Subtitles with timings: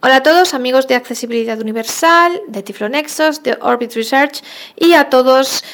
[0.00, 4.44] Hola a todos amigos de Accesibilidad Universal, de Tiflonexos, de Orbit Research
[4.76, 5.64] y a todos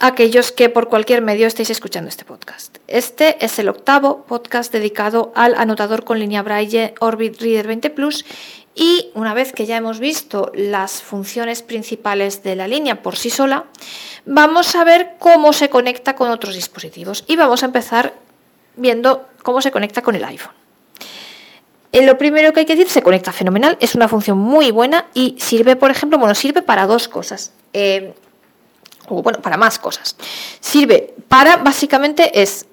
[0.00, 2.78] aquellos que por cualquier medio estéis escuchando este podcast.
[2.88, 8.24] Este es el octavo podcast dedicado al anotador con línea Braille Orbit Reader 20 Plus
[8.74, 13.30] y una vez que ya hemos visto las funciones principales de la línea por sí
[13.30, 13.66] sola,
[14.26, 18.12] vamos a ver cómo se conecta con otros dispositivos y vamos a empezar
[18.74, 20.61] viendo cómo se conecta con el iPhone.
[21.92, 25.06] Eh, lo primero que hay que decir, se conecta fenomenal, es una función muy buena
[25.12, 27.52] y sirve, por ejemplo, bueno, sirve para dos cosas.
[27.74, 28.14] Eh,
[29.08, 30.16] o bueno, para más cosas.
[30.60, 32.66] Sirve para, básicamente, es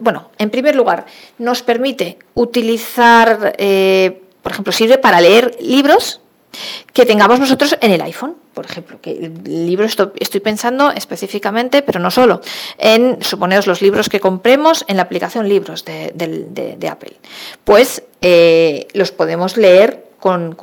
[0.00, 1.06] bueno, en primer lugar,
[1.38, 6.20] nos permite utilizar, eh, por ejemplo, sirve para leer libros
[6.92, 12.00] que tengamos nosotros en el iPhone, por ejemplo, que el libro estoy, pensando específicamente, pero
[12.00, 12.40] no solo,
[12.78, 17.16] en, suponeos, los libros que compremos en la aplicación Libros de, Apple.
[17.64, 20.56] Pues eh, los podemos leer con,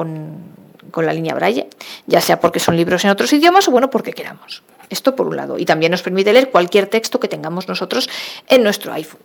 [0.95, 1.67] la línea Braille,
[2.05, 4.63] ya sea porque son libros en otros idiomas o bueno, porque queramos.
[4.89, 5.57] Esto por un lado.
[5.57, 8.09] Y también nos permite leer cualquier texto que tengamos nosotros
[8.47, 9.19] en nuestro iPhone.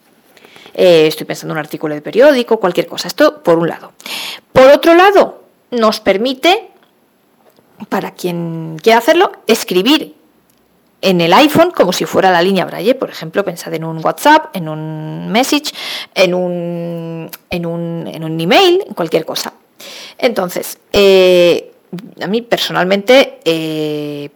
[0.75, 3.09] Eh, estoy pensando en un artículo de periódico, cualquier cosa.
[3.09, 3.93] Esto por un lado.
[4.53, 5.40] Por otro lado,
[5.71, 6.71] nos permite,
[7.89, 10.15] para quien quiera hacerlo, escribir
[11.03, 12.95] en el iPhone como si fuera la línea Braille.
[12.95, 15.73] Por ejemplo, pensad en un WhatsApp, en un message,
[16.15, 19.55] en un, en un, en un email, en cualquier cosa.
[20.19, 21.73] Entonces, eh,
[22.21, 24.31] a mí personalmente, eh,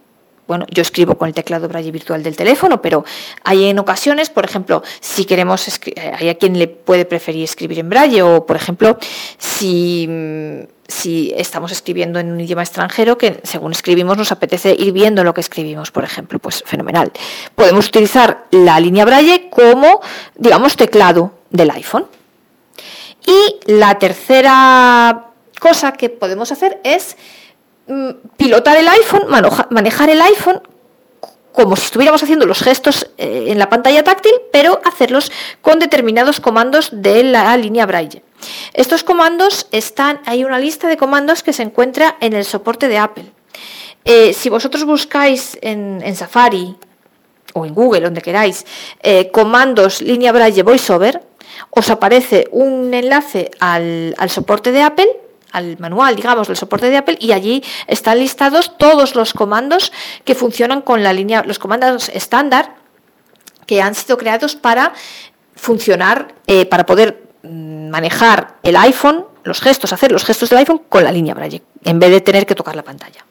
[0.47, 3.03] bueno, yo escribo con el teclado Braille virtual del teléfono, pero
[3.43, 7.79] hay en ocasiones, por ejemplo, si queremos, eh, hay a quien le puede preferir escribir
[7.79, 8.97] en Braille o, por ejemplo,
[9.37, 10.07] si,
[10.87, 15.33] si estamos escribiendo en un idioma extranjero que según escribimos nos apetece ir viendo lo
[15.33, 17.11] que escribimos, por ejemplo, pues fenomenal.
[17.55, 20.01] Podemos utilizar la línea Braille como,
[20.35, 22.05] digamos, teclado del iPhone.
[23.25, 27.44] Y la tercera cosa que podemos hacer es Mm,
[28.37, 29.23] pilotar el iPhone,
[29.69, 30.61] manejar el iPhone
[31.55, 35.31] como si estuviéramos haciendo los gestos eh, en la pantalla táctil, pero hacerlos
[35.61, 38.23] con determinados comandos de la línea Braille.
[38.73, 42.97] Estos comandos están, hay una lista de comandos que se encuentra en el soporte de
[42.97, 43.31] Apple.
[44.03, 46.75] Eh, si vosotros buscáis en, Safari
[47.53, 48.65] o en Google, donde queráis,
[49.01, 51.23] eh, comandos línea Braille VoiceOver,
[51.69, 55.24] os aparece un enlace al soporte de Apple
[55.55, 59.91] al manual, digamos, del soporte de Apple y allí están listados todos los comandos
[60.23, 62.75] que funcionan con la línea, los comandos estándar
[63.65, 64.93] que han sido creados para
[65.55, 70.81] funcionar, eh, para poder mm, manejar el iPhone, los gestos, hacer los gestos del iPhone
[70.89, 73.25] con la línea Braille, en vez de tener que tocar la pantalla.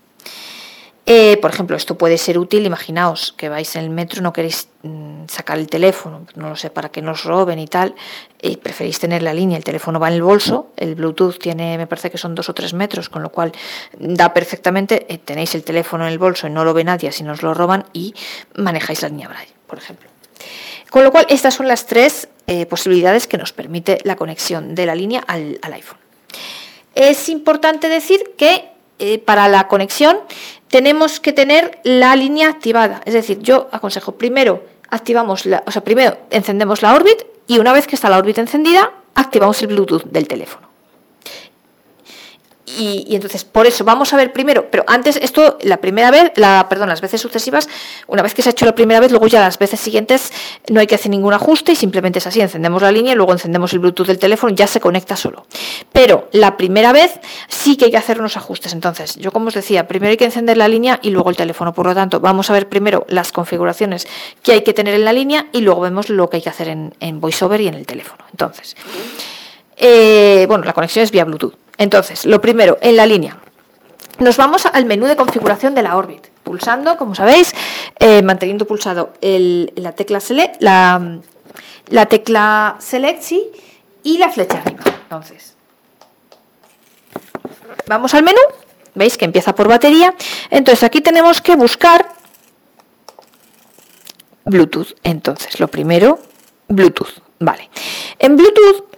[1.06, 4.68] Eh, por ejemplo, esto puede ser útil, imaginaos que vais en el metro, no queréis
[4.82, 7.94] mm, sacar el teléfono, no lo sé, para que nos roben y tal,
[8.40, 11.86] y preferís tener la línea, el teléfono va en el bolso, el Bluetooth tiene, me
[11.86, 13.52] parece que son dos o tres metros, con lo cual
[13.98, 17.22] da perfectamente, eh, tenéis el teléfono en el bolso y no lo ve nadie si
[17.22, 18.14] nos lo roban y
[18.54, 20.08] manejáis la línea Braille, por ejemplo.
[20.88, 24.86] Con lo cual, estas son las tres eh, posibilidades que nos permite la conexión de
[24.86, 25.98] la línea al iPhone.
[26.94, 28.73] Es importante decir que
[29.24, 30.18] para la conexión
[30.68, 33.00] tenemos que tener la línea activada.
[33.04, 37.72] Es decir, yo aconsejo primero activamos la, o sea, primero encendemos la Orbit y una
[37.72, 40.73] vez que está la Orbit encendida, activamos el Bluetooth del teléfono.
[42.76, 46.66] Y, entonces, por eso vamos a ver primero, pero antes esto, la primera vez, la,
[46.68, 47.68] perdón, las veces sucesivas,
[48.06, 50.32] una vez que se ha hecho la primera vez, luego ya las veces siguientes
[50.68, 53.32] no hay que hacer ningún ajuste y simplemente es así, encendemos la línea y luego
[53.32, 55.46] encendemos el Bluetooth del teléfono ya se conecta solo.
[55.92, 58.72] Pero la primera vez sí que hay que hacer unos ajustes.
[58.72, 61.72] Entonces, yo como os decía, primero hay que encender la línea y luego el teléfono.
[61.72, 64.06] Por lo tanto, vamos a ver primero las configuraciones
[64.42, 66.68] que hay que tener en la línea y luego vemos lo que hay que hacer
[66.68, 68.24] en, en VoiceOver y en el teléfono.
[68.30, 68.76] Entonces,
[69.76, 71.63] eh, bueno, la conexión es vía Bluetooth.
[71.78, 73.38] Entonces, lo primero, en la línea.
[74.18, 77.52] Nos vamos al menú de configuración de la Orbit, pulsando, como sabéis,
[77.98, 81.20] eh, manteniendo pulsado la tecla select, la,
[82.08, 83.24] tecla select
[84.04, 84.84] y la flecha arriba.
[85.02, 85.56] Entonces,
[87.86, 88.40] vamos al menú,
[88.94, 90.14] veis que empieza por batería.
[90.50, 92.06] Entonces aquí tenemos que buscar
[94.44, 94.94] Bluetooth.
[95.02, 96.20] Entonces, lo primero,
[96.68, 97.20] Bluetooth.
[97.40, 97.68] Vale.
[98.20, 98.93] En Bluetooth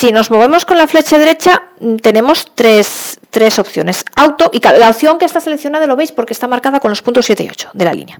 [0.00, 3.18] si nos movemos con la flecha derecha, mm, tenemos tres,
[3.58, 4.02] opciones.
[4.16, 7.26] Auto, y la opción que está seleccionada lo veis porque está marcada con los puntos
[7.26, 8.18] 7 y 8 de la línea.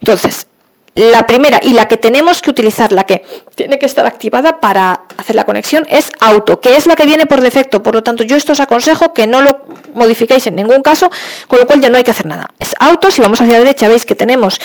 [0.00, 0.48] Entonces,
[0.96, 3.24] la primera y la que tenemos que utilizar, la que
[3.54, 7.26] tiene que estar activada para hacer la conexión, es auto, que es la que viene
[7.26, 7.80] por defecto.
[7.80, 11.12] Por lo tanto, yo esto os aconsejo que no lo modifiquéis en ningún caso,
[11.46, 12.50] con lo cual ya no hay que hacer nada.
[12.58, 14.60] Es auto, si vamos hacia la derecha veis que tenemos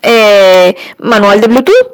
[0.00, 1.92] eh, manual de Bluetooth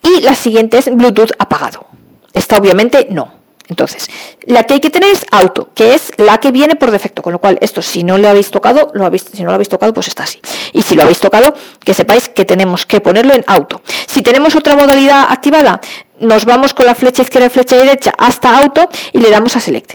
[0.00, 1.93] y la siguiente es Bluetooth apagado.
[2.34, 3.44] Esta obviamente no.
[3.68, 4.10] Entonces,
[4.44, 7.32] la que hay que tener es auto, que es la que viene por defecto, con
[7.32, 9.94] lo cual esto si no lo habéis tocado, lo habéis, si no lo habéis tocado,
[9.94, 10.38] pues está así.
[10.74, 13.80] Y si lo habéis tocado, que sepáis que tenemos que ponerlo en auto.
[14.06, 15.80] Si tenemos otra modalidad activada,
[16.20, 19.60] nos vamos con la flecha izquierda y flecha derecha hasta auto y le damos a
[19.60, 19.94] select.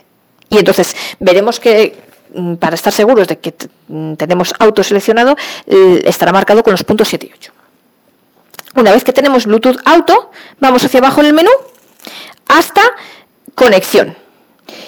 [0.49, 1.95] Y entonces veremos que
[2.33, 3.53] mm, para estar seguros de que
[3.87, 5.35] mm, tenemos auto seleccionado,
[5.67, 7.51] estará marcado con los puntos 7 y 8.
[8.77, 11.51] Una vez que tenemos Bluetooth auto, vamos hacia abajo en el menú
[12.47, 12.81] hasta
[13.55, 14.15] conexión.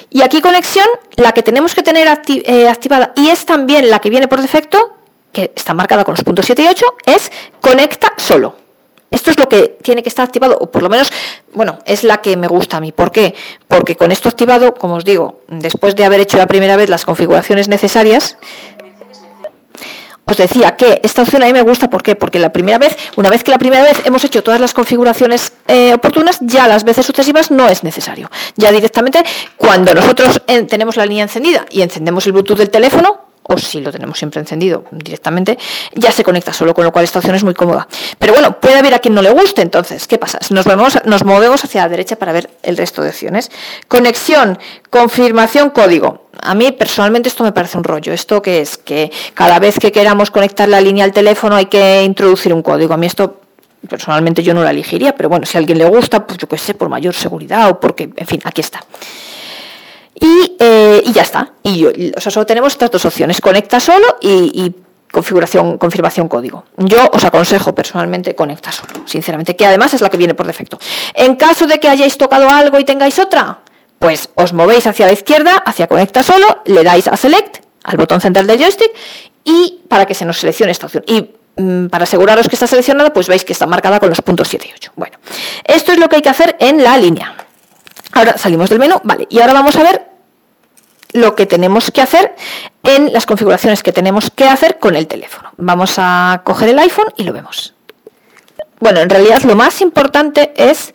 [0.10, 0.86] Y aquí conexión,
[1.16, 4.98] la que tenemos que tener eh, activada y es también la que viene por defecto,
[5.32, 7.32] que está marcada con los puntos 7 y 8, es
[7.62, 8.56] conecta solo.
[9.10, 11.12] Esto es lo que tiene que estar activado, o por lo menos,
[11.54, 12.94] bueno, es la que me gusta a mí.
[12.94, 13.36] ¿Por qué?
[13.68, 17.04] Porque con esto activado, como os digo, después de haber hecho la primera vez las
[17.04, 18.38] configuraciones necesarias,
[20.32, 22.16] os decía que esta opción a mí me gusta, ¿por qué?
[22.16, 25.54] Porque la primera vez, una vez que la primera vez hemos hecho todas las configuraciones
[25.68, 28.30] eh, oportunas, ya las veces sucesivas no es necesario.
[28.56, 29.24] Ya directamente,
[29.58, 33.82] cuando nosotros eh, tenemos la línea encendida y encendemos el Bluetooth del teléfono, o si
[33.82, 35.58] lo tenemos siempre encendido directamente,
[35.94, 37.88] ya se conecta solo, con lo cual esta opción es muy cómoda.
[38.20, 40.40] Pero bueno, puede haber a quien no le guste, entonces, ¿qué pasa?
[40.52, 40.66] Nos,
[41.06, 43.52] nos movemos hacia la derecha para ver el resto de opciones.
[43.88, 46.30] Conexión, confirmación, código.
[46.42, 48.14] A mí personalmente esto me parece un rollo.
[48.14, 48.78] ¿Esto qué es?
[48.78, 52.94] Que cada vez que queramos conectar la línea al teléfono hay que introducir un código.
[52.94, 53.42] A mí esto
[53.88, 56.58] personalmente yo no la elegiría, pero bueno, si a alguien le gusta, pues yo qué
[56.58, 58.84] sé, por mayor seguridad o porque, en fin, aquí está.
[60.64, 61.54] Eh, y, ya está.
[61.64, 64.74] Y, o sea, solo tenemos estas dos opciones, conecta solo y,
[65.12, 66.64] configuración, confirmación código.
[66.78, 70.80] Yo os aconsejo personalmente conecta solo, sinceramente, que además es la que viene por defecto.
[71.14, 73.60] En caso de que hayáis tocado algo y tengáis otra,
[74.02, 78.20] pues os movéis hacia la izquierda, hacia conecta solo, le dais a select, al botón
[78.20, 78.92] central del joystick,
[79.44, 81.04] y para que se nos seleccione esta opción.
[81.06, 81.30] Y
[81.62, 84.68] mm, para aseguraros que está seleccionada, pues veis que está marcada con los puntos 7
[84.68, 84.94] y 8.
[84.96, 85.20] Bueno,
[85.64, 87.36] esto es lo que hay que hacer en la línea.
[88.14, 90.08] Ahora salimos del menú, vale, y ahora vamos a ver
[91.14, 92.36] lo que tenemos que hacer
[92.82, 95.52] en las configuraciones que tenemos que hacer con el teléfono.
[95.58, 97.76] Vamos a coger el iPhone y lo vemos.
[98.80, 100.92] Bueno, en realidad lo más importante es,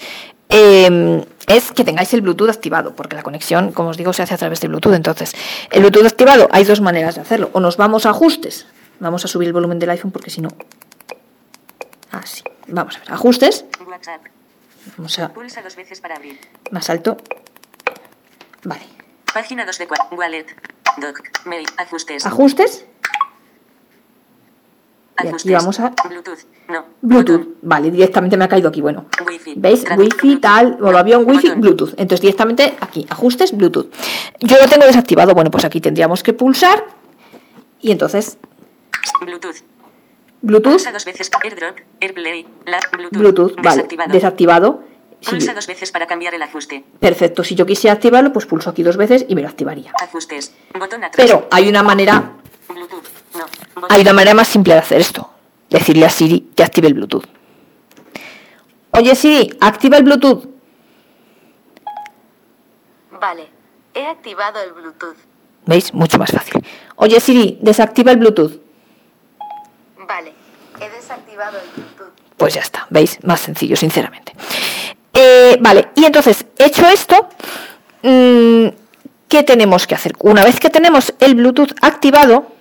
[0.48, 4.34] em, es que tengáis el Bluetooth activado, porque la conexión, como os digo, se hace
[4.34, 4.94] a través de Bluetooth.
[4.94, 5.34] Entonces,
[5.70, 7.50] el Bluetooth activado, hay dos maneras de hacerlo.
[7.52, 8.66] O nos vamos a ajustes,
[9.00, 10.48] vamos a subir el volumen del iPhone porque si no...
[12.10, 13.64] Así, vamos a ver, ajustes.
[14.96, 15.28] Vamos a...
[16.70, 17.16] Más alto.
[18.64, 18.82] Vale.
[19.32, 20.46] Página 2 de Wallet.
[20.96, 21.20] Doc.
[21.44, 21.66] Mail.
[21.76, 22.24] Ajustes.
[22.24, 22.86] Ajustes.
[25.44, 26.38] Y vamos a Bluetooth.
[26.68, 26.84] No.
[27.00, 27.56] Bluetooth.
[27.62, 28.80] Vale, directamente me ha caído aquí.
[28.80, 29.06] Bueno.
[29.56, 29.84] ¿Veis?
[29.96, 31.90] Wi-Fi, tal, o avión, Wi-Fi, Bluetooth.
[31.96, 33.86] Entonces directamente aquí, ajustes, Bluetooth.
[34.40, 35.34] Yo lo tengo desactivado.
[35.34, 36.84] Bueno, pues aquí tendríamos que pulsar.
[37.80, 38.38] Y entonces.
[39.22, 39.56] Bluetooth.
[40.42, 40.92] Bluetooth.
[40.92, 41.30] dos veces.
[41.42, 43.18] AirDrop, AirPlay, la, Bluetooth.
[43.18, 43.76] Bluetooth, vale.
[43.76, 44.12] Desactivado.
[44.12, 44.84] desactivado.
[45.24, 46.84] Pulsa dos veces para cambiar el ajuste.
[47.00, 47.42] Perfecto.
[47.42, 49.92] Si yo quisiera activarlo, pues pulso aquí dos veces y me lo activaría.
[50.00, 50.54] Ajustes.
[50.78, 51.14] Botón atrás.
[51.16, 52.35] Pero hay una manera.
[53.88, 55.30] Hay una manera más simple de hacer esto.
[55.68, 57.26] Decirle a Siri que active el Bluetooth.
[58.92, 60.48] Oye Siri, activa el Bluetooth.
[63.20, 63.48] Vale,
[63.94, 65.16] he activado el Bluetooth.
[65.66, 65.92] ¿Veis?
[65.92, 66.64] Mucho más fácil.
[66.96, 68.60] Oye Siri, desactiva el Bluetooth.
[70.06, 70.32] Vale,
[70.80, 72.14] he desactivado el Bluetooth.
[72.36, 73.18] Pues ya está, ¿veis?
[73.24, 74.32] Más sencillo, sinceramente.
[75.12, 77.28] Eh, vale, y entonces, hecho esto,
[78.02, 78.66] mm,
[79.28, 80.12] ¿qué tenemos que hacer?
[80.20, 82.55] Una vez que tenemos el Bluetooth activado,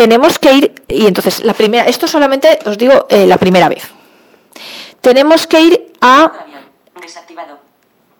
[0.00, 3.82] tenemos que ir, y entonces la primera, esto solamente os digo eh, la primera vez.
[5.02, 6.32] Tenemos que ir a,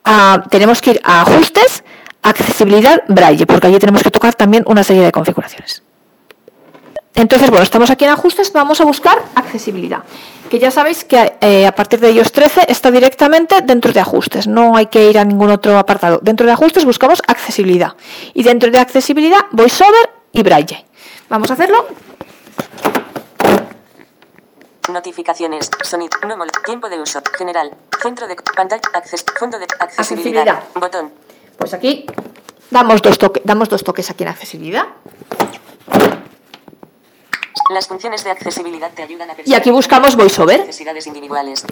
[0.05, 1.83] a, tenemos que ir a ajustes,
[2.21, 5.83] accesibilidad, braille, porque allí tenemos que tocar también una serie de configuraciones.
[7.15, 10.03] Entonces, bueno, estamos aquí en ajustes, vamos a buscar accesibilidad,
[10.51, 14.47] que ya sabéis que eh, a partir de iOS 13 está directamente dentro de ajustes,
[14.47, 16.21] no hay que ir a ningún otro apartado.
[16.23, 17.95] Dentro de ajustes buscamos accesibilidad
[18.35, 20.90] y dentro de accesibilidad VoiceOver y Braille.
[21.31, 21.87] Vamos a hacerlo.
[24.93, 27.71] Notificaciones, sonido, no tiempo de uso, general,
[28.03, 31.13] centro de pantalla, acceso, fondo de accesibilidad, botón.
[31.57, 32.05] Pues aquí
[32.71, 34.89] damos dos, toques, damos dos toques aquí en accesibilidad.
[37.69, 40.59] Las funciones de accesibilidad te ayudan a Y aquí buscamos VoiceOver.
[40.59, 41.65] Necesidades individuales.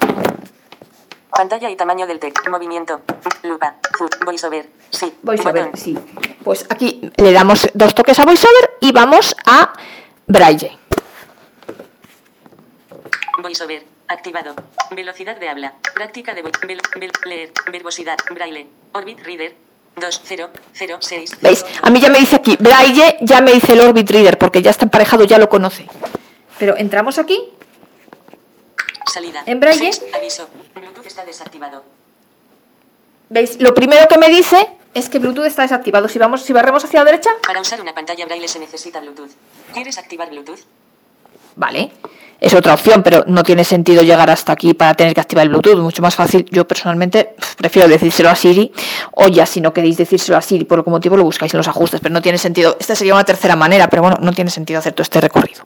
[1.30, 2.48] Pantalla y tamaño del texto.
[2.48, 3.00] Movimiento.
[3.42, 3.74] Lupa.
[4.24, 4.70] VoiceOver.
[4.90, 5.12] Sí.
[5.22, 5.98] VoiceOver, sí.
[6.44, 9.73] Pues aquí le damos dos toques a VoiceOver y vamos a
[10.26, 10.78] Braille.
[13.38, 13.85] VoiceOver.
[14.08, 14.54] Activado.
[14.90, 15.75] Velocidad de habla.
[15.94, 16.42] Práctica de
[17.26, 17.52] leer.
[17.70, 18.16] Verbosidad.
[18.30, 18.66] Braille.
[18.92, 19.54] Orbit Reader.
[19.97, 21.40] 2006.
[21.40, 21.64] ¿Veis?
[21.82, 24.70] A mí ya me dice aquí, Braille ya me dice el Orbit Reader, porque ya
[24.70, 25.87] está emparejado, ya lo conoce.
[26.58, 27.52] Pero entramos aquí.
[29.12, 29.42] Salida.
[29.47, 29.90] En Braille.
[30.14, 30.49] Aviso.
[30.75, 31.85] Bluetooth está desactivado.
[33.28, 33.61] ¿Veis?
[33.61, 36.08] Lo primero que me dice es que Bluetooth está desactivado.
[36.08, 39.30] Si vamos, si barremos hacia la derecha, Para usar una pantalla braille se necesita Bluetooth.
[39.72, 40.60] ¿Quieres activar Bluetooth?
[41.56, 41.90] vale.
[42.40, 45.48] Es otra opción, pero no tiene sentido llegar hasta aquí para tener que activar el
[45.48, 45.76] Bluetooth.
[45.78, 46.46] Mucho más fácil.
[46.52, 48.70] Yo personalmente prefiero decírselo a Siri.
[49.12, 51.66] O ya, si no queréis decírselo a Siri, por algún motivo lo buscáis en los
[51.66, 52.00] ajustes.
[52.00, 52.76] Pero no tiene sentido.
[52.78, 55.64] Esta sería una tercera manera, pero bueno, no tiene sentido hacer todo este recorrido.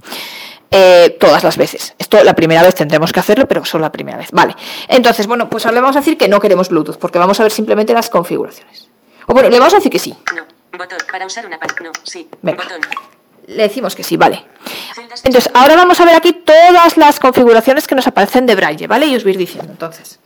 [0.70, 1.94] Eh, todas las veces.
[1.98, 4.30] Esto la primera vez tendremos que hacerlo, pero solo la primera vez.
[4.32, 4.56] Vale.
[4.88, 7.42] Entonces, bueno, pues ahora le vamos a decir que no queremos Bluetooth, porque vamos a
[7.42, 8.91] ver simplemente las configuraciones.
[9.26, 10.14] O bueno, le vamos a decir que sí.
[10.34, 10.44] No.
[10.76, 10.98] Botón.
[11.10, 11.58] Para usar una.
[11.58, 11.92] No.
[12.02, 12.28] Sí.
[12.40, 12.62] Venga.
[12.62, 12.80] Botón.
[13.46, 14.44] Le decimos que sí, vale.
[15.24, 19.06] Entonces, ahora vamos a ver aquí todas las configuraciones que nos aparecen de Braille, ¿vale?
[19.06, 20.18] Y os voy a ir diciendo, entonces.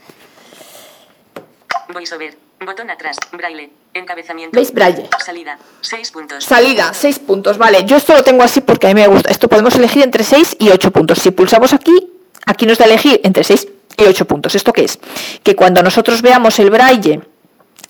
[1.89, 2.37] VoiceOver.
[2.65, 3.17] Botón atrás.
[3.33, 3.71] Braille.
[3.95, 4.55] Encabezamiento.
[4.55, 5.09] ¿Veis Braille?
[5.25, 5.59] Salida.
[5.81, 6.45] 6 puntos.
[6.45, 7.85] Salida, 6 puntos, vale.
[7.85, 9.31] Yo esto lo tengo así porque a mí me gusta.
[9.31, 11.19] Esto podemos elegir entre 6 y 8 puntos.
[11.19, 12.13] Si pulsamos aquí,
[12.45, 14.55] aquí nos da elegir entre 6 y 8 puntos.
[14.55, 14.99] ¿Esto qué es?
[15.43, 17.21] Que cuando nosotros veamos el Braille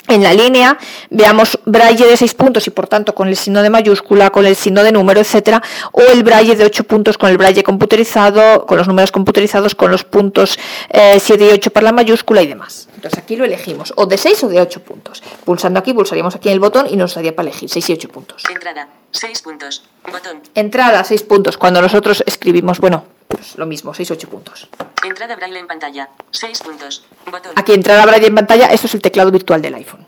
[0.09, 0.79] en la línea,
[1.11, 4.57] veamos braille de 6 puntos y por tanto con el signo de mayúscula, con el
[4.57, 8.79] signo de número, etcétera, o el braille de 8 puntos con el braille computerizado, con
[8.79, 10.59] los números computerizados, con los puntos
[10.91, 12.89] eh, 7 y 8 para la mayúscula y demás.
[12.95, 15.23] Entonces aquí lo elegimos, o de 6 o de 8 puntos.
[15.45, 18.09] Pulsando aquí, pulsaríamos aquí en el botón y nos daría para elegir 6 y 8
[18.09, 18.43] puntos.
[18.51, 18.89] Entrada.
[19.11, 19.85] 6 puntos.
[20.11, 20.41] Botón.
[20.55, 24.69] Entrada 6 puntos, cuando nosotros escribimos, bueno, pues lo mismo, 6 8 puntos.
[25.05, 26.09] Entrada braille en pantalla.
[26.31, 27.05] 6 puntos.
[27.31, 27.53] Botón.
[27.57, 30.07] Aquí entrada braille en pantalla, esto es el teclado virtual del iPhone.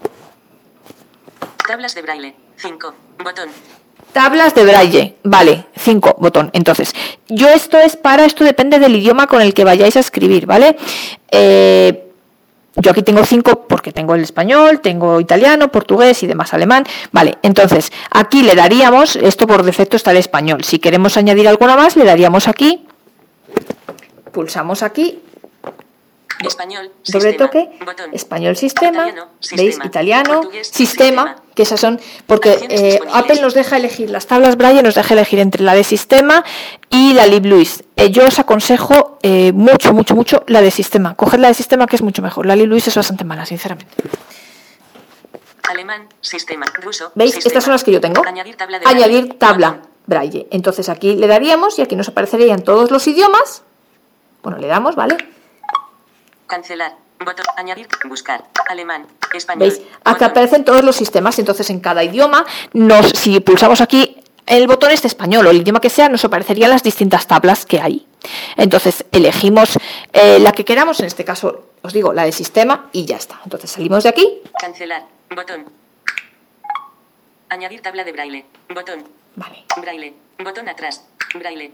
[1.66, 2.34] Tablas de braille.
[2.56, 2.94] 5.
[3.22, 3.50] Botón.
[4.12, 6.50] Tablas de braille, vale, 5, botón.
[6.54, 6.94] Entonces,
[7.28, 10.76] yo esto es para, esto depende del idioma con el que vayáis a escribir, ¿vale?
[11.30, 12.08] Eh,
[12.76, 16.84] yo aquí tengo 5 porque tengo el español, tengo italiano, portugués y demás alemán.
[17.12, 20.64] Vale, entonces, aquí le daríamos, esto por defecto está el español.
[20.64, 22.87] Si queremos añadir alguna más, le daríamos aquí,
[24.32, 25.22] pulsamos aquí,
[26.46, 26.92] Español.
[27.04, 28.10] doble sistema, toque, Botón.
[28.14, 33.00] español sistema, Italiano, veis sistema, italiano, sistema, que esas son, porque eh.
[33.12, 36.44] Apple nos deja elegir las tablas Braille, nos deja elegir entre la de sistema
[36.90, 37.82] y la LibLouis.
[37.96, 41.16] Eh, yo os aconsejo eh, mucho, mucho, mucho la de sistema.
[41.16, 42.46] Coged la de sistema que es mucho mejor.
[42.46, 43.92] La LibLouis es bastante mala, sinceramente.
[45.68, 46.08] Alemán.
[46.20, 46.66] Sistema.
[46.80, 47.10] Ruso.
[47.14, 47.32] ¿Veis?
[47.32, 47.48] sistema.
[47.48, 48.24] Estas son las que yo tengo.
[48.24, 49.82] Añadir tabla de Añadir tabla.
[50.06, 50.46] Braille.
[50.50, 53.64] Entonces aquí le daríamos y aquí nos aparecerían todos los idiomas.
[54.42, 55.16] Bueno, le damos, ¿vale?
[56.46, 56.96] Cancelar.
[57.18, 57.44] Botón.
[57.56, 57.88] Añadir.
[58.08, 58.44] Buscar.
[58.68, 59.06] Alemán.
[59.34, 59.68] Español.
[59.68, 59.82] ¿Veis?
[60.04, 64.90] Aquí aparecen todos los sistemas, entonces en cada idioma, nos, si pulsamos aquí el botón
[64.90, 68.06] este español o el idioma que sea, nos aparecerían las distintas tablas que hay.
[68.56, 69.78] Entonces elegimos
[70.12, 73.40] eh, la que queramos, en este caso os digo la de sistema y ya está.
[73.44, 75.04] Entonces salimos de aquí, Cancelar.
[75.34, 75.66] Botón.
[77.50, 78.46] Añadir tabla de braille.
[78.74, 79.04] Botón.
[79.36, 79.64] vale.
[79.80, 80.14] Braille.
[80.42, 81.04] Botón atrás.
[81.34, 81.72] Braille.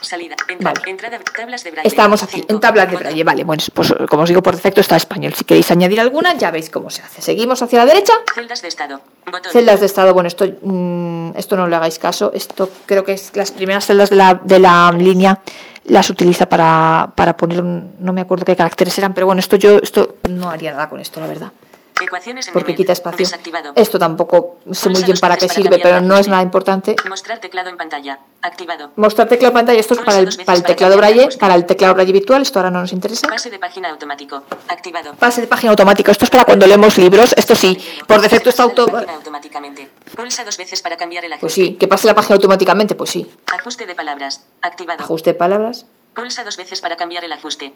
[0.00, 0.36] Salida.
[0.48, 0.90] Entra- Vale.
[0.90, 1.18] Entrada.
[1.36, 1.88] Tablas de braille.
[1.88, 3.44] Estamos aquí en tablas de braille, vale.
[3.44, 5.34] Bueno, pues como os digo por defecto está español.
[5.34, 7.20] Si queréis añadir alguna, ya veis cómo se hace.
[7.22, 8.12] Seguimos hacia la derecha.
[8.34, 9.00] Celdas de estado.
[9.26, 9.52] Botón.
[9.52, 12.30] Celdas de estado, bueno, esto, mm, esto no le hagáis caso.
[12.34, 15.40] Esto creo que es las primeras celdas de la, de la línea
[15.84, 19.56] las utiliza para, para poner un, no me acuerdo qué caracteres eran, pero bueno, esto
[19.56, 21.52] yo esto no haría nada con esto, la verdad.
[22.00, 23.26] En Porque quita espacio.
[23.74, 26.96] Esto tampoco sé muy bien para qué sirve, pero no es nada importante.
[27.08, 28.18] Mostrar teclado en pantalla.
[28.40, 28.90] Activado.
[28.96, 31.94] Mostrar teclado de pantalla, esto es para el, para el teclado braille, para el teclado
[31.94, 33.28] braille virtual, esto ahora no nos interesa.
[33.28, 34.42] Pase de página automático.
[34.68, 35.14] Activado.
[35.14, 38.62] Pase de página automático, esto es para cuando leemos libros, esto sí, por defecto está
[38.62, 38.82] auto...
[38.84, 39.90] automáticamente.
[40.16, 41.44] Pulsa dos veces para cambiar el ajuste.
[41.44, 43.30] Pues sí, que pase la página automáticamente, pues sí.
[43.58, 44.44] Ajuste de palabras.
[44.62, 45.02] Activado.
[45.02, 45.86] Ajuste de palabras.
[46.14, 47.74] Pulsa dos veces para cambiar el ajuste.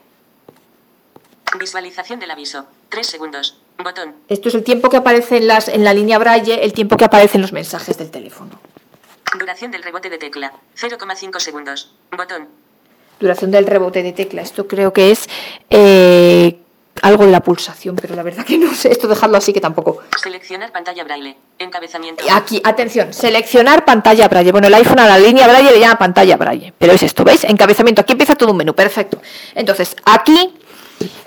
[1.59, 2.65] Visualización del aviso.
[2.89, 3.57] 3 segundos.
[3.83, 4.15] Botón.
[4.29, 7.05] Esto es el tiempo que aparece en, las, en la línea braille, el tiempo que
[7.05, 8.59] aparece en los mensajes del teléfono.
[9.37, 10.53] Duración del rebote de tecla.
[10.77, 11.93] 0,5 segundos.
[12.15, 12.47] Botón.
[13.19, 14.41] Duración del rebote de tecla.
[14.41, 15.27] Esto creo que es
[15.69, 16.57] eh,
[17.01, 18.91] algo de la pulsación, pero la verdad que no sé.
[18.91, 19.99] Esto dejarlo así que tampoco.
[20.21, 21.35] Seleccionar pantalla braille.
[21.59, 22.23] Encabezamiento.
[22.31, 24.51] Aquí, atención, seleccionar pantalla braille.
[24.51, 27.43] Bueno, el iPhone a la línea braille le llama pantalla braille, pero es esto, ¿veis?
[27.43, 28.01] Encabezamiento.
[28.01, 29.21] Aquí empieza todo un menú, perfecto.
[29.53, 30.53] Entonces, aquí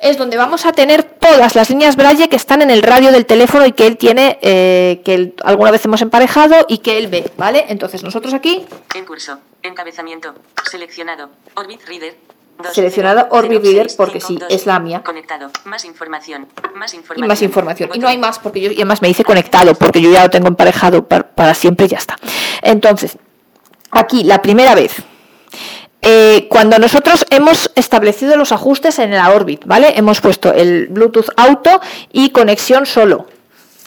[0.01, 3.27] es donde vamos a tener todas las líneas braille que están en el radio del
[3.27, 7.09] teléfono y que él tiene, eh, que él- alguna vez hemos emparejado y que él
[7.09, 7.67] ve, ¿vale?
[7.69, 9.39] Entonces, nosotros aquí En curso.
[9.63, 10.35] Encabezamiento.
[10.71, 11.31] Seleccionado.
[11.57, 12.17] Orbit Reader.
[12.63, 14.61] Dos, Seleccionado cero, Orbit cero, Reader seis, porque cinco, sí, dos.
[14.61, 15.03] es la mía.
[15.05, 15.51] Conectado.
[15.65, 16.49] Más información.
[16.75, 17.29] Más y información.
[17.29, 17.91] más información.
[17.95, 20.31] Y no hay más porque yo y además me dice conectado porque yo ya lo
[20.31, 22.17] tengo emparejado par- para, siempre y ya está.
[22.63, 23.17] Entonces,
[23.93, 24.93] aquí la primera vez.
[26.01, 29.95] Eh, cuando nosotros hemos establecido los ajustes en la Orbit, ¿vale?
[29.97, 31.81] Hemos puesto el Bluetooth auto
[32.13, 33.27] y conexión solo.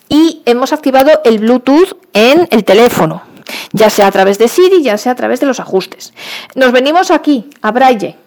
[0.09, 3.23] Y hemos activado el Bluetooth en el teléfono,
[3.71, 6.13] ya sea a través de Siri, ya sea a través de los ajustes.
[6.53, 8.17] Nos venimos aquí, a Braille.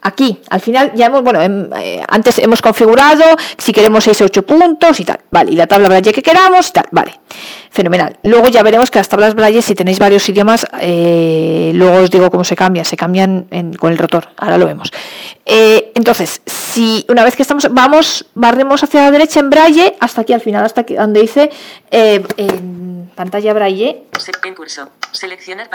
[0.00, 3.24] Aquí, al final, ya hemos, bueno, em, eh, antes hemos configurado
[3.56, 6.72] si queremos 6 o 8 puntos y tal, vale, y la tabla Braille que queramos
[6.72, 7.18] tal, vale,
[7.70, 8.16] fenomenal.
[8.22, 12.30] Luego ya veremos que las tablas Braille, si tenéis varios idiomas, eh, luego os digo
[12.30, 14.92] cómo se cambian, se cambian con el rotor, ahora lo vemos.
[15.44, 20.20] Eh, entonces, si una vez que estamos, vamos, barremos hacia la derecha en Braille, hasta
[20.20, 21.50] aquí al final, hasta aquí, donde dice
[21.90, 24.04] en pantalla Braille.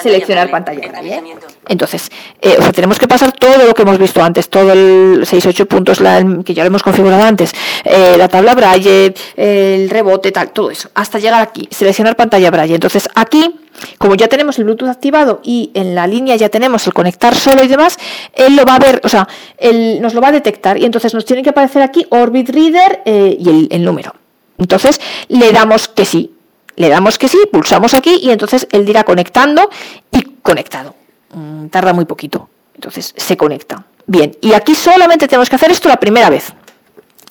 [0.02, 1.36] Seleccionar pantalla, Braille.
[1.68, 2.10] Entonces,
[2.42, 6.00] o sea, tenemos que pasar todo lo que hemos visto antes, todo el 6-8 puntos
[6.46, 7.52] que ya lo hemos configurado antes,
[7.84, 12.76] eh, la tabla Braille, el rebote, tal, todo eso, hasta llegar aquí, seleccionar pantalla Braille.
[12.76, 13.60] Entonces aquí,
[13.98, 17.62] como ya tenemos el Bluetooth activado y en la línea ya tenemos el conectar solo
[17.62, 17.98] y demás,
[18.34, 21.14] él lo va a ver, o sea, él nos lo va a detectar y entonces
[21.14, 24.14] nos tiene que aparecer aquí Orbit Reader eh, y el, el número.
[24.58, 26.33] Entonces le damos que sí,
[26.76, 29.70] le damos que sí, pulsamos aquí y entonces él dirá conectando
[30.12, 30.96] y conectado.
[31.34, 32.50] Mm, tarda muy poquito.
[32.76, 33.86] Entonces se conecta.
[34.06, 36.54] Bien, y aquí solamente tenemos que hacer esto la primera vez.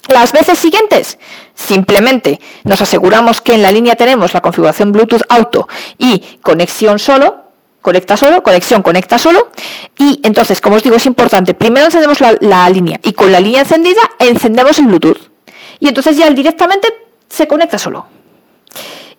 [0.09, 1.19] Las veces siguientes,
[1.55, 7.43] simplemente nos aseguramos que en la línea tenemos la configuración Bluetooth Auto y conexión solo,
[7.81, 9.51] conecta solo, conexión conecta solo.
[9.97, 13.39] Y entonces, como os digo, es importante, primero encendemos la, la línea y con la
[13.39, 15.31] línea encendida encendemos el Bluetooth.
[15.79, 16.89] Y entonces ya directamente
[17.29, 18.07] se conecta solo.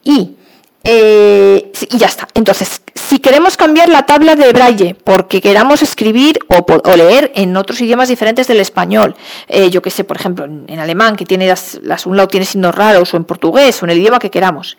[0.03, 0.35] Y
[0.85, 2.27] eh, y ya está.
[2.33, 7.79] Entonces, si queremos cambiar la tabla de braille porque queramos escribir o, leer en otros
[7.79, 9.15] idiomas diferentes del español,
[9.47, 12.75] eh, yo que sé, por ejemplo, en, alemán, que tiene las, un lado tiene signos
[12.75, 14.77] raros, o en portugués, o en el idioma que queramos,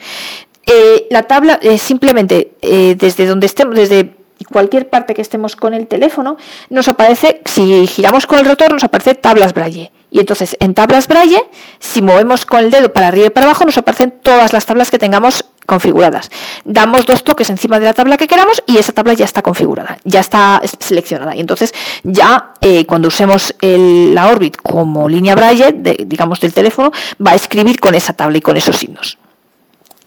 [0.67, 4.15] eh, la tabla simplemente desde donde estemos, desde
[4.51, 6.37] cualquier parte que estemos con el teléfono,
[6.69, 9.91] nos aparece, si giramos con el rotor, nos aparece tablas braille.
[10.15, 11.43] Y entonces en tablas braille,
[11.81, 14.93] si movemos con el dedo para arriba y para abajo, nos aparecen todas las tablas
[14.93, 16.31] que tengamos configuradas.
[16.65, 19.99] Damos dos toques encima de la tabla que queramos y esa tabla ya está configurada,
[20.05, 21.35] ya está seleccionada.
[21.35, 25.75] Y entonces ya eh, cuando usemos la Orbit como línea braille,
[26.07, 29.19] digamos del teléfono, va a escribir con esa tabla y con esos signos.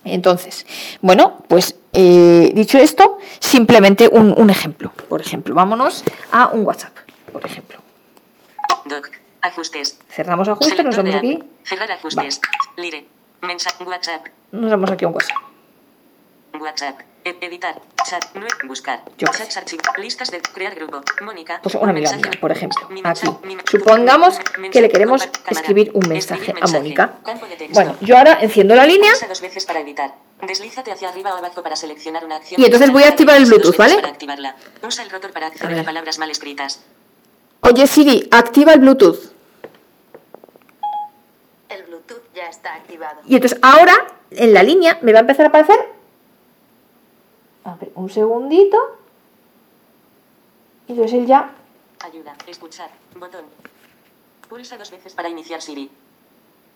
[0.05, 0.65] Entonces,
[1.01, 4.93] bueno, pues eh, dicho esto, simplemente un, ejemplo.
[5.10, 6.93] Por ejemplo, vámonos a un WhatsApp,
[7.34, 7.79] por ejemplo.
[9.47, 9.99] Ajustes.
[10.10, 11.43] Cerramos ajustes, nos vamos aquí.
[11.63, 12.39] Cerrar ajustes.
[12.75, 13.07] Lire.
[13.41, 14.27] Mensaje WhatsApp.
[14.51, 15.38] Nos vamos aquí a un WhatsApp.
[16.60, 16.99] WhatsApp.
[17.23, 17.81] E-, editar.
[18.03, 18.23] Chat.
[18.65, 19.03] Buscar.
[19.17, 19.27] Yo.
[19.27, 19.81] Chats archivo.
[19.97, 21.01] Listas de crear grupo.
[21.21, 21.60] Mónica.
[21.62, 22.88] Pues una amiga mía, por ejemplo.
[23.03, 23.27] Aquí.
[23.69, 24.39] Supongamos
[24.71, 27.15] que le queremos escribir un mensaje a Mónica.
[27.71, 29.12] Bueno, yo ahora enciendo la línea.
[29.27, 30.13] dos veces para editar.
[30.41, 32.62] Deslízate hacia arriba o abajo para seleccionar una acción.
[32.62, 33.95] Y entonces voy a activar el Bluetooth, ¿vale?
[33.95, 34.55] Para activarla.
[34.83, 36.83] Usa el rotor para acceder a palabras mal escritas.
[37.62, 39.33] Oye Siri, activa el Bluetooth.
[41.69, 43.21] El Bluetooth ya está activado.
[43.28, 43.95] Y entonces ahora
[44.32, 45.78] en la línea me va a empezar a aparecer
[47.67, 48.78] a ver, un segundito.
[50.88, 51.52] Y entonces él ya.
[52.00, 53.43] Ayuda, escuchar, botón.
[54.47, 55.91] Pulsa dos veces para iniciar Siri.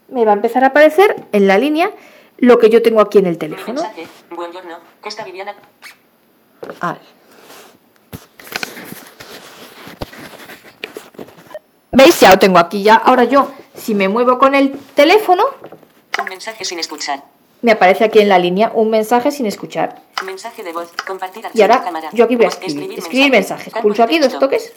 [0.09, 1.91] Me va a empezar a aparecer en la línea
[2.39, 3.81] lo que yo tengo aquí en el teléfono.
[3.81, 5.55] Mensaje, Viviana.
[6.81, 6.97] Ah.
[11.91, 12.19] ¿Veis?
[12.19, 12.83] Ya lo tengo aquí.
[12.83, 13.49] Ya ahora yo,
[13.81, 15.43] si me muevo con el teléfono.
[16.19, 17.23] Un mensaje sin escuchar
[17.61, 20.01] me aparece aquí en la línea un mensaje sin escuchar.
[20.25, 23.73] Mensaje de voz, compartir y ahora yo aquí voy a escribir, escribir, mensajes.
[23.81, 24.73] Pulso aquí dos toques.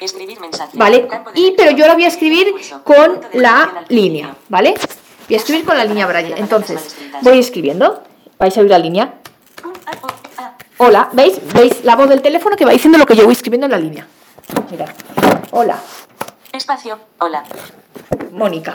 [0.00, 0.76] Escribir mensaje.
[0.76, 4.74] Vale, y pero yo ahora voy a escribir con la línea, ¿vale?
[5.28, 6.34] Voy a escribir con la línea Braille.
[6.36, 8.02] Entonces, voy escribiendo.
[8.38, 9.14] Vais a oír la línea.
[10.78, 11.40] Hola, ¿veis?
[11.54, 13.78] ¿Veis la voz del teléfono que va diciendo lo que yo voy escribiendo en la
[13.78, 14.06] línea?
[14.70, 14.92] Mira.
[15.52, 15.80] Hola.
[16.52, 16.98] Espacio.
[17.18, 17.44] Hola.
[18.32, 18.72] Mónica.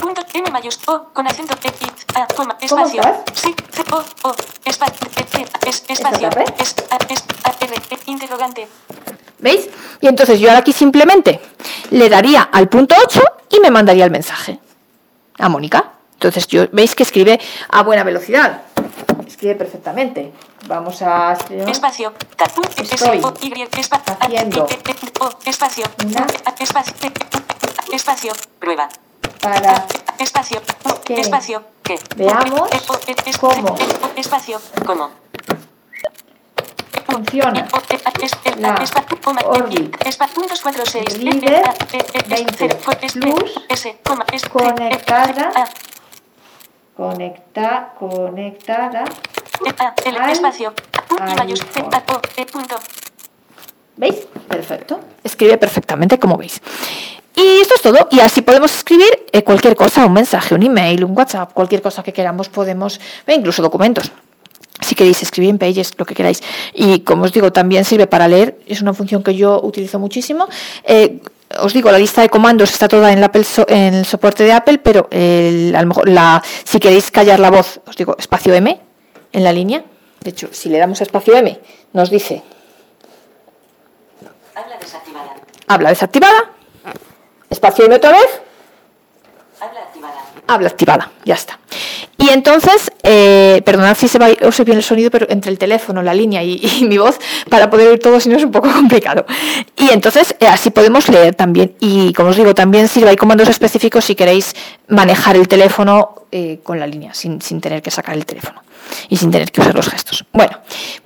[0.00, 3.02] Punto M mayúsculo con acento X A coma espacio.
[3.34, 4.34] Sí, C O O
[4.64, 5.08] espacio
[5.66, 6.74] es, espacio es,
[7.08, 7.24] es,
[7.60, 8.68] R interrogante.
[9.38, 9.68] ¿Veis?
[10.00, 11.40] Y entonces yo ahora aquí simplemente
[11.90, 14.58] le daría al punto 8 y me mandaría el mensaje
[15.38, 15.92] a Mónica.
[16.14, 18.62] Entonces yo veis que escribe a buena velocidad.
[19.38, 20.32] Escribe perfectamente.
[20.66, 21.38] Vamos a.
[21.68, 22.12] Espacio.
[22.76, 24.66] Estoy haciendo
[25.46, 25.84] espacio.
[26.58, 26.92] Espacio.
[27.92, 28.32] Espacio.
[28.58, 28.88] Prueba
[29.40, 29.86] para
[30.18, 30.60] espacio
[31.04, 32.68] que espacio que veamos
[33.38, 33.76] cómo
[34.16, 35.10] espacio cómo
[37.06, 37.68] funciona
[38.58, 38.74] la
[39.44, 39.96] Orbit
[41.22, 41.62] Reader
[42.28, 42.68] 20
[43.14, 43.60] Plus
[44.50, 45.52] conectada
[46.98, 50.74] conecta, conectada al espacio
[53.96, 54.26] ¿Veis?
[54.48, 55.00] Perfecto.
[55.22, 56.60] Escribe perfectamente como veis.
[57.36, 58.08] Y esto es todo.
[58.10, 62.02] Y así podemos escribir eh, cualquier cosa, un mensaje, un email, un WhatsApp, cualquier cosa
[62.02, 64.10] que queramos, podemos, incluso documentos.
[64.80, 66.42] si queréis escribir en Pages, lo que queráis.
[66.74, 70.48] Y como os digo, también sirve para leer, es una función que yo utilizo muchísimo.
[70.84, 71.20] Eh,
[71.60, 73.24] os digo, la lista de comandos está toda en,
[73.68, 77.80] en el soporte de Apple, pero a lo mejor la, si queréis callar la voz,
[77.86, 78.80] os digo espacio M
[79.32, 79.84] en la línea.
[80.20, 81.58] De hecho, si le damos espacio M,
[81.92, 82.42] nos dice.
[84.54, 85.34] Habla desactivada.
[85.68, 86.50] Habla desactivada.
[87.48, 88.42] Espacio M otra vez.
[89.60, 90.24] Habla activada.
[90.46, 91.58] Habla activada, ya está.
[92.20, 95.58] Y entonces, eh, perdonad si se va a oír bien el sonido, pero entre el
[95.58, 97.16] teléfono, la línea y, mi voz,
[97.48, 99.24] para poder oír todo, si no es un poco complicado.
[99.76, 101.74] Y entonces, eh, así podemos leer también.
[101.78, 104.56] Y como os digo, también sirve, hay comandos específicos si queréis
[104.88, 108.62] manejar el teléfono eh, con la línea, sin, sin tener que sacar el teléfono
[109.08, 110.24] y sin tener que usar los gestos.
[110.32, 110.58] Bueno,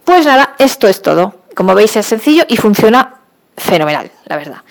[0.04, 1.42] pues nada, esto es todo.
[1.54, 3.16] Como veis, es sencillo y funciona
[3.56, 4.62] fenomenal, la verdad.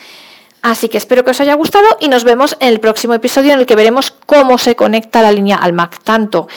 [0.61, 3.59] Así que espero que os haya gustado y nos vemos en el próximo episodio en
[3.59, 6.47] el que veremos cómo se conecta la línea al Mac, tanto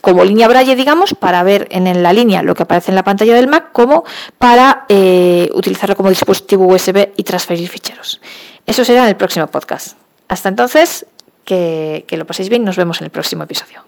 [0.00, 3.34] como línea Braille, digamos, para ver en la línea lo que aparece en la pantalla
[3.34, 4.04] del Mac, como
[4.38, 8.20] para eh, utilizarlo como dispositivo USB y transferir ficheros.
[8.64, 9.96] Eso será en el próximo podcast.
[10.28, 11.06] Hasta entonces,
[11.44, 13.87] que, que lo paséis bien, nos vemos en el próximo episodio.